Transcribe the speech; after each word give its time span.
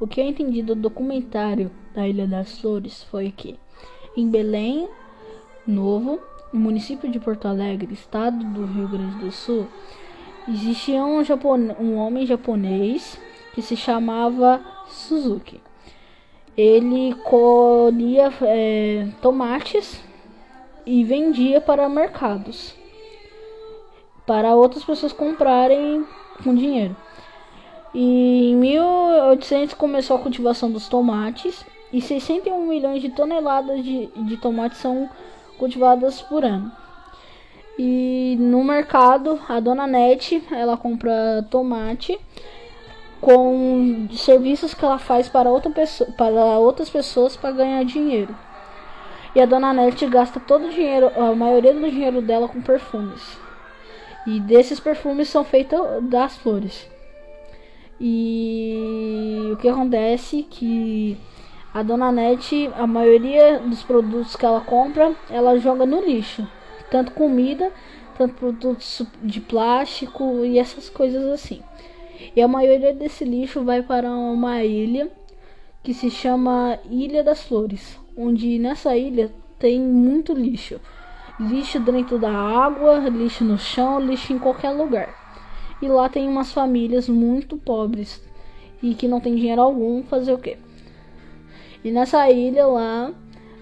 O 0.00 0.06
que 0.06 0.20
eu 0.20 0.24
entendi 0.24 0.62
do 0.62 0.74
documentário 0.74 1.70
da 1.94 2.06
Ilha 2.06 2.26
das 2.26 2.60
Flores 2.60 3.02
foi 3.04 3.32
que 3.36 3.58
em 4.16 4.28
Belém 4.28 4.88
Novo, 5.66 6.20
no 6.52 6.60
município 6.60 7.10
de 7.10 7.18
Porto 7.18 7.46
Alegre, 7.46 7.92
estado 7.92 8.44
do 8.46 8.64
Rio 8.64 8.88
Grande 8.88 9.18
do 9.18 9.30
Sul, 9.30 9.66
existia 10.48 11.04
um, 11.04 11.20
um 11.80 11.96
homem 11.96 12.24
japonês 12.24 13.20
que 13.54 13.60
se 13.60 13.76
chamava 13.76 14.64
Suzuki. 14.86 15.60
Ele 16.56 17.14
colhia 17.16 18.32
é, 18.42 19.08
tomates 19.20 20.02
e 20.86 21.04
vendia 21.04 21.60
para 21.60 21.88
mercados 21.88 22.74
para 24.28 24.54
outras 24.54 24.84
pessoas 24.84 25.12
comprarem 25.12 26.06
com 26.44 26.54
dinheiro. 26.54 26.94
E 28.00 28.52
em 28.52 28.54
1800 28.54 29.74
começou 29.74 30.16
a 30.16 30.20
cultivação 30.20 30.70
dos 30.70 30.86
tomates 30.88 31.66
e 31.92 32.00
61 32.00 32.64
milhões 32.64 33.02
de 33.02 33.08
toneladas 33.08 33.82
de, 33.82 34.06
de 34.06 34.36
tomates 34.36 34.78
são 34.78 35.10
cultivadas 35.58 36.22
por 36.22 36.44
ano. 36.44 36.70
E 37.76 38.36
no 38.38 38.62
mercado, 38.62 39.40
a 39.48 39.58
dona 39.58 39.84
Nete, 39.84 40.40
ela 40.52 40.76
compra 40.76 41.44
tomate 41.50 42.16
com 43.20 44.06
serviços 44.12 44.74
que 44.74 44.84
ela 44.84 45.00
faz 45.00 45.28
para, 45.28 45.50
outra 45.50 45.72
pessoa, 45.72 46.08
para 46.12 46.30
outras 46.60 46.88
pessoas 46.88 47.36
para 47.36 47.50
ganhar 47.50 47.84
dinheiro. 47.84 48.32
E 49.34 49.40
a 49.40 49.44
dona 49.44 49.72
Nete 49.72 50.06
gasta 50.06 50.38
todo 50.38 50.66
o 50.66 50.70
dinheiro, 50.70 51.10
a 51.16 51.34
maioria 51.34 51.74
do 51.74 51.90
dinheiro 51.90 52.22
dela 52.22 52.46
com 52.46 52.62
perfumes. 52.62 53.36
E 54.24 54.38
desses 54.38 54.78
perfumes 54.78 55.28
são 55.28 55.42
feitos 55.42 55.80
das 56.02 56.36
flores. 56.36 56.88
E 58.00 59.50
o 59.52 59.56
que 59.56 59.68
acontece 59.68 60.44
que 60.48 61.16
a 61.74 61.82
dona 61.82 62.12
Nete, 62.12 62.70
a 62.76 62.86
maioria 62.86 63.58
dos 63.58 63.82
produtos 63.82 64.36
que 64.36 64.46
ela 64.46 64.60
compra, 64.60 65.14
ela 65.28 65.58
joga 65.58 65.84
no 65.84 66.00
lixo. 66.00 66.46
Tanto 66.90 67.12
comida, 67.12 67.72
tanto 68.16 68.34
produtos 68.34 69.02
de 69.22 69.40
plástico 69.40 70.44
e 70.44 70.58
essas 70.58 70.88
coisas 70.88 71.24
assim. 71.26 71.60
E 72.34 72.40
a 72.40 72.48
maioria 72.48 72.94
desse 72.94 73.24
lixo 73.24 73.62
vai 73.64 73.82
para 73.82 74.10
uma 74.10 74.64
ilha 74.64 75.10
que 75.82 75.94
se 75.94 76.10
chama 76.10 76.78
Ilha 76.90 77.22
das 77.22 77.42
Flores, 77.42 77.98
onde 78.16 78.58
nessa 78.58 78.96
ilha 78.96 79.32
tem 79.58 79.80
muito 79.80 80.32
lixo. 80.32 80.80
Lixo 81.38 81.78
dentro 81.78 82.18
da 82.18 82.32
água, 82.32 82.98
lixo 83.08 83.44
no 83.44 83.58
chão, 83.58 84.00
lixo 84.00 84.32
em 84.32 84.38
qualquer 84.38 84.70
lugar. 84.70 85.27
E 85.80 85.86
lá 85.88 86.08
tem 86.08 86.28
umas 86.28 86.52
famílias 86.52 87.08
muito 87.08 87.56
pobres 87.56 88.20
e 88.82 88.94
que 88.94 89.08
não 89.08 89.20
tem 89.20 89.34
dinheiro 89.34 89.60
algum 89.60 90.02
fazer 90.02 90.32
o 90.32 90.38
quê? 90.38 90.56
E 91.84 91.90
nessa 91.90 92.28
ilha 92.30 92.66
lá 92.66 93.12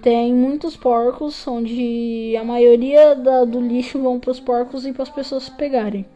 tem 0.00 0.32
muitos 0.32 0.76
porcos, 0.76 1.46
onde 1.46 2.34
a 2.38 2.44
maioria 2.44 3.14
da, 3.14 3.44
do 3.44 3.60
lixo 3.60 4.00
vão 4.00 4.18
para 4.18 4.30
os 4.30 4.40
porcos 4.40 4.86
e 4.86 4.92
para 4.92 5.02
as 5.02 5.10
pessoas 5.10 5.48
pegarem. 5.48 6.06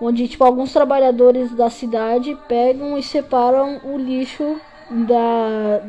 Onde 0.00 0.28
tipo 0.28 0.44
alguns 0.44 0.72
trabalhadores 0.72 1.52
da 1.54 1.68
cidade 1.68 2.36
pegam 2.48 2.96
e 2.96 3.02
separam 3.02 3.80
o 3.84 3.98
lixo 3.98 4.60
da 4.90 5.82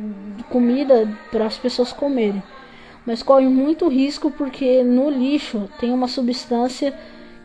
comida 0.50 1.08
para 1.32 1.46
as 1.46 1.58
pessoas 1.58 1.94
comerem. 1.94 2.42
Mas 3.06 3.24
corre 3.24 3.48
muito 3.48 3.88
risco 3.88 4.30
porque 4.32 4.84
no 4.84 5.10
lixo 5.10 5.70
tem 5.80 5.92
uma 5.92 6.08
substância 6.08 6.94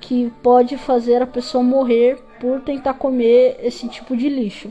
que 0.07 0.33
pode 0.41 0.77
fazer 0.77 1.21
a 1.21 1.27
pessoa 1.27 1.65
morrer 1.65 2.17
por 2.41 2.61
tentar 2.61 2.95
comer 2.95 3.59
esse 3.61 3.89
tipo 3.89 4.17
de 4.17 4.29
lixo. 4.29 4.71